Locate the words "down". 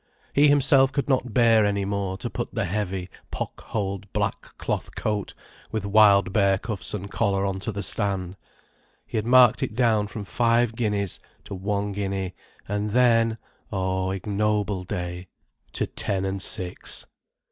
9.75-10.07